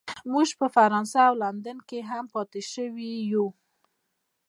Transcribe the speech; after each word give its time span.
موږ 0.31 0.49
په 0.59 0.65
فرانسه 0.75 1.19
او 1.29 1.33
لندن 1.43 1.77
کې 1.89 1.99
هم 2.09 2.25
پاتې 2.33 2.61
شوي 2.73 3.11
یو 3.31 3.45